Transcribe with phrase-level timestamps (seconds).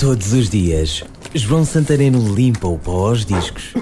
[0.00, 1.04] Todos os dias,
[1.34, 3.74] João Santareno limpa o pó aos discos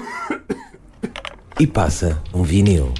[1.57, 2.93] e passa um vinil.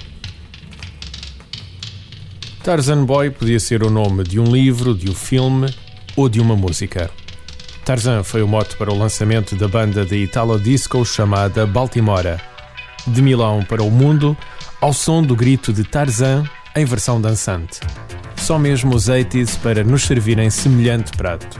[2.63, 5.67] Tarzan Boy podia ser o nome de um livro, de um filme
[6.16, 7.11] ou de uma música.
[7.83, 12.39] Tarzan foi o mote para o lançamento da banda de Italo Disco chamada Baltimora.
[13.05, 14.38] De Milão para o mundo,
[14.79, 17.81] ao som do grito de Tarzan em versão dançante.
[18.38, 21.59] Só mesmo os 80s para nos servirem semelhante prato.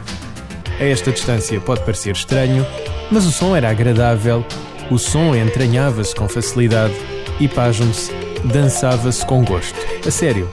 [0.80, 2.66] A esta distância pode parecer estranho,
[3.12, 4.46] mas o som era agradável,
[4.90, 6.94] o som entranhava-se com facilidade
[7.40, 8.12] e, pasme-se,
[8.46, 9.78] dançava-se com gosto.
[10.08, 10.50] A sério.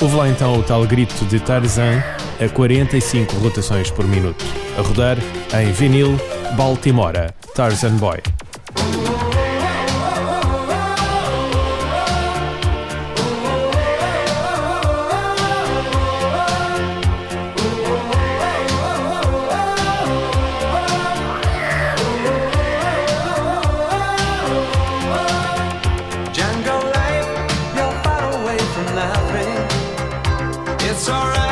[0.00, 2.02] Houve lá então o tal grito de Tarzan
[2.38, 4.44] a 45 rotações por minuto,
[4.78, 5.16] a rodar
[5.58, 6.16] em vinil
[6.54, 8.18] Baltimora, Tarzan Boy.
[30.88, 31.45] It's alright.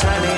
[0.00, 0.37] Sunny